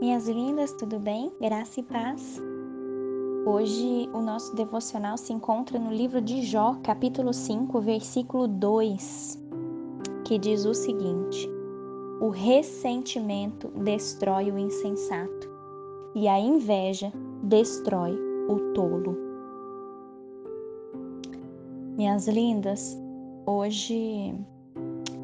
[0.00, 1.32] Minhas lindas, tudo bem?
[1.40, 2.40] Graça e paz.
[3.44, 9.42] Hoje o nosso devocional se encontra no livro de Jó, capítulo 5, versículo 2,
[10.24, 11.50] que diz o seguinte:
[12.20, 15.50] O ressentimento destrói o insensato,
[16.14, 17.12] e a inveja
[17.42, 18.16] destrói
[18.48, 19.18] o tolo.
[21.96, 22.96] Minhas lindas,
[23.44, 24.32] hoje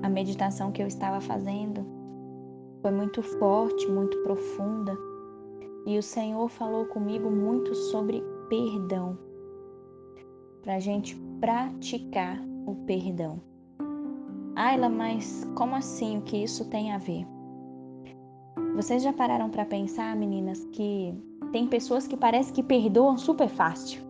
[0.03, 1.84] a meditação que eu estava fazendo
[2.85, 4.95] foi muito forte, muito profunda.
[5.87, 9.19] E o Senhor falou comigo muito sobre perdão,
[10.61, 13.41] para a gente praticar o perdão.
[14.55, 16.19] Ayla, mas como assim?
[16.19, 17.27] O que isso tem a ver?
[18.77, 21.15] Vocês já pararam para pensar, meninas, que
[21.53, 24.03] tem pessoas que parece que perdoam super fácil.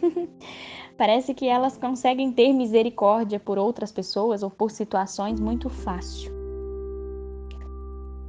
[0.96, 6.35] parece que elas conseguem ter misericórdia por outras pessoas ou por situações muito fácil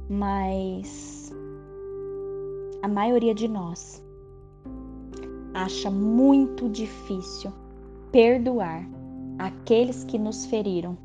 [0.08, 1.30] mas
[2.82, 4.02] a maioria de nós
[5.52, 7.52] acha muito difícil
[8.10, 8.88] perdoar
[9.38, 10.96] aqueles que nos feriram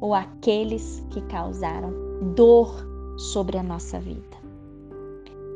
[0.00, 1.92] ou aqueles que causaram
[2.34, 2.74] dor
[3.16, 4.36] sobre a nossa vida.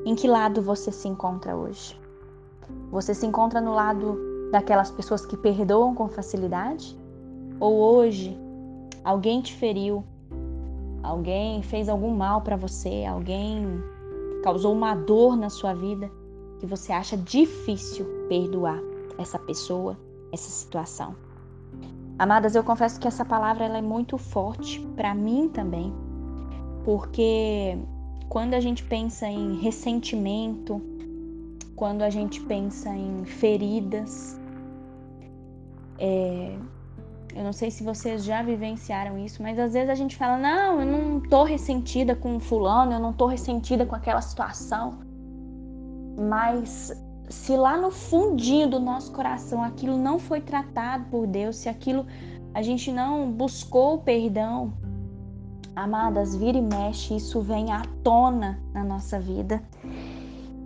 [0.06, 1.98] Em que lado você se encontra hoje?
[2.91, 4.16] Você se encontra no lado
[4.50, 6.98] daquelas pessoas que perdoam com facilidade?
[7.61, 8.39] Ou hoje
[9.05, 10.05] alguém te feriu
[11.09, 13.83] alguém fez algum mal para você, alguém
[14.42, 16.11] causou uma dor na sua vida
[16.61, 18.78] que você acha difícil perdoar
[19.17, 19.97] essa pessoa,
[20.33, 21.17] essa situação.
[22.19, 25.92] Amadas, eu confesso que essa palavra ela é muito forte para mim também,
[26.84, 27.78] porque
[28.28, 30.83] quando a gente pensa em ressentimento,
[31.75, 34.39] quando a gente pensa em feridas,
[35.98, 36.59] é,
[37.39, 40.81] eu não sei se vocês já vivenciaram isso, mas às vezes a gente fala: não,
[40.81, 44.98] eu não tô ressentida com fulano, eu não tô ressentida com aquela situação.
[46.19, 46.93] Mas
[47.31, 52.04] se lá no fundinho do nosso coração aquilo não foi tratado por Deus, se aquilo
[52.53, 54.72] a gente não buscou o perdão,
[55.76, 59.62] amadas, vira e mexe, isso vem à tona na nossa vida.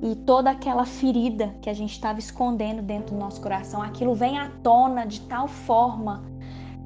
[0.00, 4.38] E toda aquela ferida que a gente estava escondendo dentro do nosso coração, aquilo vem
[4.38, 6.31] à tona de tal forma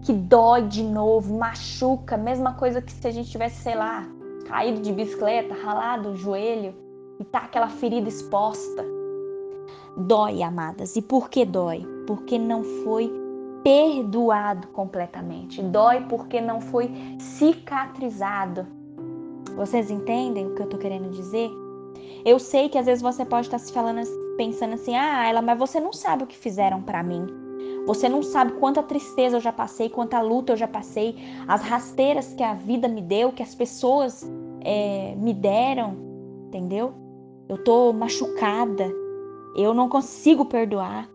[0.06, 4.06] que dói de novo, machuca, mesma coisa que se a gente tivesse, sei lá,
[4.46, 6.72] caído de bicicleta, ralado o joelho
[7.18, 8.84] e tá aquela ferida exposta.
[9.96, 10.94] Dói, amadas.
[10.94, 11.84] E por que dói?
[12.06, 13.12] Porque não foi
[13.64, 15.60] perdoado completamente.
[15.60, 16.88] Dói porque não foi
[17.18, 18.64] cicatrizado.
[19.56, 21.50] Vocês entendem o que eu tô querendo dizer?
[22.24, 24.02] Eu sei que às vezes você pode estar se falando,
[24.36, 27.45] pensando assim: "Ah, ela, mas você não sabe o que fizeram para mim".
[27.86, 31.16] Você não sabe quanta tristeza eu já passei, quanta luta eu já passei,
[31.46, 34.28] as rasteiras que a vida me deu, que as pessoas
[34.60, 35.96] é, me deram,
[36.48, 36.92] entendeu?
[37.48, 38.92] Eu tô machucada,
[39.56, 41.08] eu não consigo perdoar.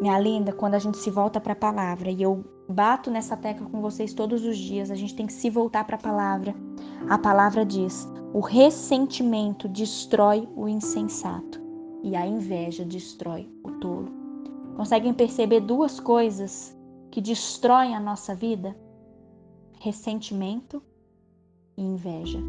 [0.00, 3.68] Minha linda, quando a gente se volta para a palavra e eu bato nessa tecla
[3.68, 6.54] com vocês todos os dias, a gente tem que se voltar para a palavra.
[7.08, 11.60] A palavra diz: o ressentimento destrói o insensato
[12.02, 14.21] e a inveja destrói o tolo.
[14.76, 16.76] Conseguem perceber duas coisas
[17.10, 18.76] que destroem a nossa vida?
[19.80, 20.82] Ressentimento
[21.76, 22.40] e inveja.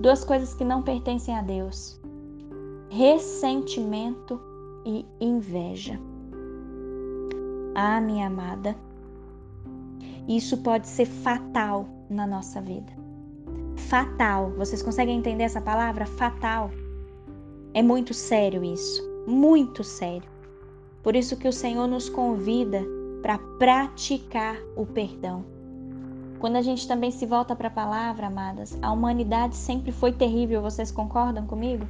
[0.00, 2.00] Duas coisas que não pertencem a Deus:
[2.88, 4.40] ressentimento
[4.86, 6.00] e inveja.
[7.74, 8.76] Ah, minha amada,
[10.28, 12.92] isso pode ser fatal na nossa vida.
[13.76, 14.50] Fatal.
[14.52, 16.06] Vocês conseguem entender essa palavra?
[16.06, 16.70] Fatal.
[17.74, 20.39] É muito sério isso, muito sério.
[21.02, 22.82] Por isso que o Senhor nos convida
[23.22, 25.44] para praticar o perdão.
[26.38, 30.62] Quando a gente também se volta para a palavra, amadas, a humanidade sempre foi terrível,
[30.62, 31.86] vocês concordam comigo?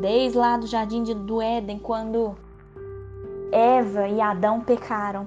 [0.00, 2.34] Desde lá do jardim do Éden, quando
[3.50, 5.26] Eva e Adão pecaram,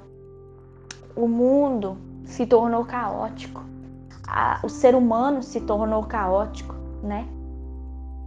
[1.15, 3.63] o mundo se tornou caótico,
[4.63, 7.27] o ser humano se tornou caótico, né?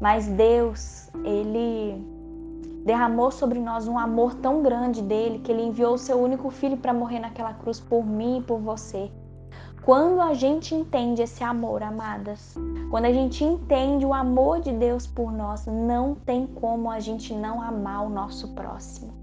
[0.01, 2.05] Mas Deus, ele
[2.85, 6.77] derramou sobre nós um amor tão grande dele que ele enviou o seu único filho
[6.77, 9.11] para morrer naquela cruz por mim e por você.
[9.83, 12.55] Quando a gente entende esse amor, amadas,
[12.91, 17.33] quando a gente entende o amor de Deus por nós, não tem como a gente
[17.33, 19.15] não amar o nosso próximo.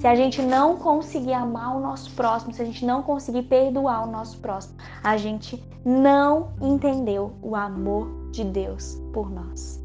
[0.00, 4.08] Se a gente não conseguir amar o nosso próximo, se a gente não conseguir perdoar
[4.08, 9.83] o nosso próximo, a gente não entendeu o amor de Deus por nós.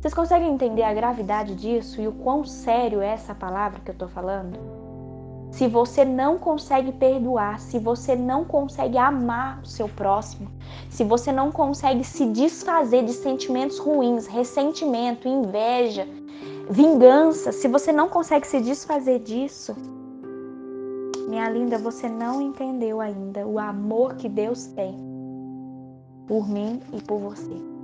[0.00, 3.94] Vocês conseguem entender a gravidade disso e o quão sério é essa palavra que eu
[3.94, 4.78] estou falando?
[5.50, 10.48] se você não consegue perdoar, se você não consegue amar o seu próximo,
[10.90, 16.06] se você não consegue se desfazer de sentimentos ruins, ressentimento, inveja,
[16.70, 19.74] vingança, se você não consegue se desfazer disso,
[21.28, 24.96] minha linda, você não entendeu ainda o amor que Deus tem
[26.26, 27.77] por mim e por você.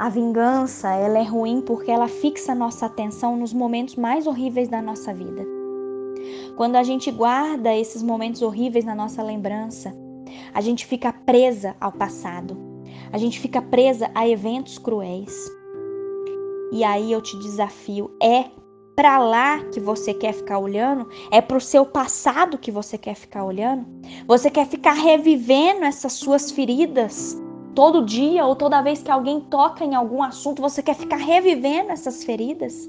[0.00, 4.80] A vingança, ela é ruim porque ela fixa nossa atenção nos momentos mais horríveis da
[4.80, 5.44] nossa vida.
[6.56, 9.94] Quando a gente guarda esses momentos horríveis na nossa lembrança,
[10.54, 12.56] a gente fica presa ao passado.
[13.12, 15.34] A gente fica presa a eventos cruéis.
[16.72, 18.46] E aí eu te desafio, é
[18.96, 21.10] para lá que você quer ficar olhando?
[21.30, 23.84] É para o seu passado que você quer ficar olhando?
[24.26, 27.38] Você quer ficar revivendo essas suas feridas
[27.74, 30.62] todo dia ou toda vez que alguém toca em algum assunto?
[30.62, 32.88] Você quer ficar revivendo essas feridas?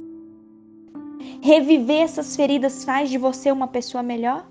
[1.41, 4.47] Reviver essas feridas faz de você uma pessoa melhor?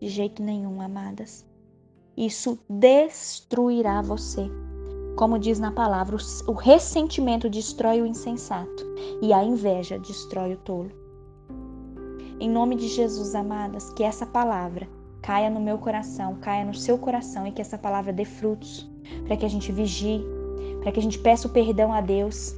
[0.00, 1.46] De jeito nenhum, amadas.
[2.16, 4.50] Isso destruirá você.
[5.16, 6.16] Como diz na palavra,
[6.46, 8.84] o ressentimento destrói o insensato
[9.22, 10.90] e a inveja destrói o tolo.
[12.38, 14.86] Em nome de Jesus, amadas, que essa palavra
[15.26, 18.88] caia no meu coração, caia no seu coração e que essa palavra dê frutos,
[19.26, 20.24] para que a gente vigie,
[20.80, 22.54] para que a gente peça o perdão a Deus.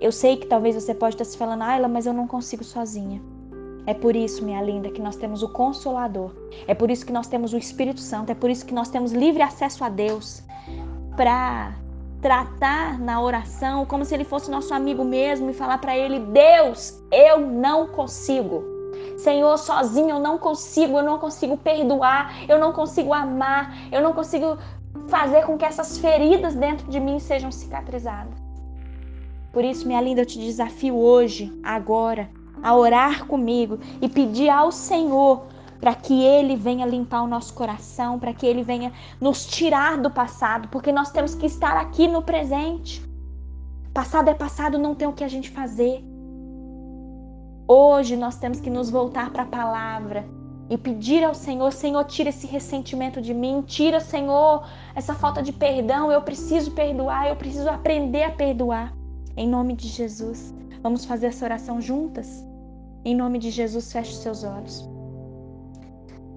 [0.00, 3.20] Eu sei que talvez você pode estar se falando, Ayla, mas eu não consigo sozinha.
[3.86, 6.30] É por isso, minha linda, que nós temos o Consolador.
[6.68, 8.30] É por isso que nós temos o Espírito Santo.
[8.30, 10.44] É por isso que nós temos livre acesso a Deus
[11.16, 11.74] para
[12.22, 17.02] tratar na oração como se ele fosse nosso amigo mesmo e falar para ele: Deus,
[17.10, 18.77] eu não consigo.
[19.18, 24.12] Senhor, sozinho eu não consigo, eu não consigo perdoar, eu não consigo amar, eu não
[24.12, 24.56] consigo
[25.08, 28.34] fazer com que essas feridas dentro de mim sejam cicatrizadas.
[29.52, 32.30] Por isso, minha linda, eu te desafio hoje, agora,
[32.62, 35.46] a orar comigo e pedir ao Senhor
[35.80, 40.10] para que Ele venha limpar o nosso coração, para que Ele venha nos tirar do
[40.10, 43.02] passado, porque nós temos que estar aqui no presente.
[43.92, 46.04] Passado é passado, não tem o que a gente fazer.
[47.70, 50.26] Hoje nós temos que nos voltar para a palavra
[50.70, 55.52] e pedir ao Senhor: Senhor, tira esse ressentimento de mim, tira, Senhor, essa falta de
[55.52, 56.10] perdão.
[56.10, 58.94] Eu preciso perdoar, eu preciso aprender a perdoar.
[59.36, 62.42] Em nome de Jesus, vamos fazer essa oração juntas?
[63.04, 64.88] Em nome de Jesus, feche os seus olhos.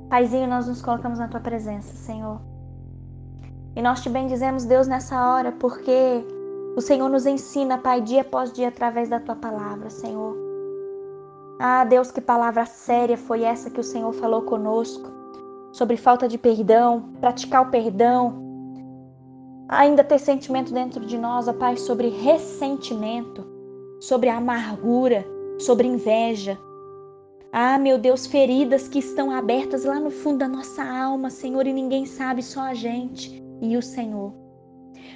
[0.10, 2.42] Paizinho, nós nos colocamos na tua presença, Senhor.
[3.74, 6.26] E nós te bendizemos, Deus, nessa hora, porque
[6.76, 10.51] o Senhor nos ensina, Pai, dia após dia, através da tua palavra, Senhor.
[11.64, 15.08] Ah, Deus, que palavra séria foi essa que o Senhor falou conosco
[15.72, 18.34] sobre falta de perdão, praticar o perdão,
[19.70, 23.46] ainda ter sentimento dentro de nós, ó Pai, sobre ressentimento,
[24.00, 25.24] sobre amargura,
[25.60, 26.58] sobre inveja,
[27.54, 31.74] ah, meu Deus, feridas que estão abertas lá no fundo da nossa alma, Senhor, e
[31.74, 34.34] ninguém sabe, só a gente e o Senhor.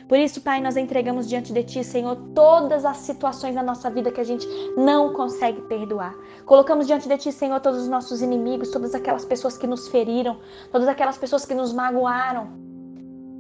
[0.08, 4.12] Por isso, Pai, nós entregamos diante de Ti, Senhor, todas as situações da nossa vida
[4.12, 4.48] que a gente
[4.78, 6.16] não consegue perdoar.
[6.46, 10.40] Colocamos diante de Ti, Senhor, todos os nossos inimigos, todas aquelas pessoas que nos feriram,
[10.72, 12.50] todas aquelas pessoas que nos magoaram.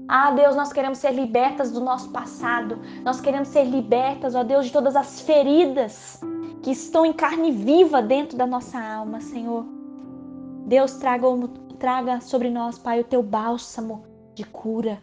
[0.08, 2.80] Ah, Deus, nós queremos ser libertas do nosso passado.
[3.04, 6.20] Nós queremos ser libertas, ó Deus, de todas as feridas
[6.64, 9.66] que estão em carne viva dentro da nossa alma, Senhor.
[10.66, 11.28] Deus, traga,
[11.78, 15.00] traga sobre nós, Pai, o teu bálsamo de cura.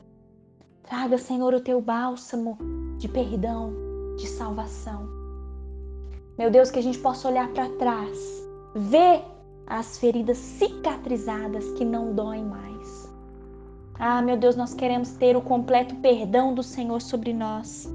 [0.82, 2.58] Traga, Senhor, o teu bálsamo
[2.98, 3.72] de perdão,
[4.16, 5.21] de salvação.
[6.42, 8.18] Meu Deus, que a gente possa olhar para trás,
[8.74, 9.22] ver
[9.64, 13.08] as feridas cicatrizadas que não doem mais.
[13.96, 17.88] Ah, meu Deus, nós queremos ter o completo perdão do Senhor sobre nós.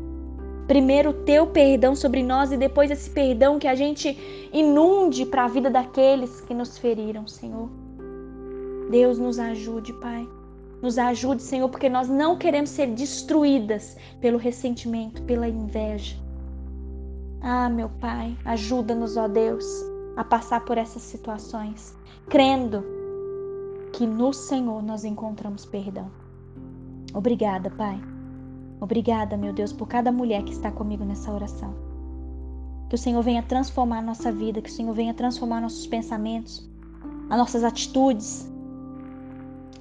[0.66, 4.18] Primeiro o teu perdão sobre nós e depois esse perdão que a gente
[4.54, 7.70] inunde para a vida daqueles que nos feriram, Senhor.
[8.89, 10.25] Deus nos ajude, Pai.
[10.82, 16.16] Nos ajude, Senhor, porque nós não queremos ser destruídas pelo ressentimento, pela inveja.
[17.50, 19.66] Ah, meu Pai, ajuda-nos, ó Deus,
[20.18, 21.96] a passar por essas situações,
[22.27, 22.84] crendo
[23.94, 26.12] que no Senhor nós encontramos perdão.
[27.13, 28.01] Obrigada, Pai.
[28.82, 31.74] Obrigada, meu Deus, por cada mulher que está comigo nessa oração.
[32.89, 36.70] Que o Senhor venha transformar a nossa vida, que o Senhor venha transformar nossos pensamentos,
[37.30, 38.46] as nossas atitudes.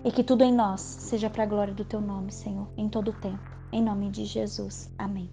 [0.04, 3.08] E que tudo em nós seja para a glória do teu nome, Senhor, em todo
[3.08, 3.42] o tempo.
[3.72, 4.88] Em nome de Jesus.
[4.96, 5.28] Amém.